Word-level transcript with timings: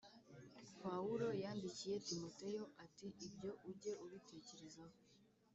Pawulo 0.81 1.27
yandikiye 1.43 1.95
Timoteyo 2.07 2.63
ati 2.85 3.07
ibyo 3.27 3.51
ujye 3.69 3.91
ubitekerezaho 4.03 4.97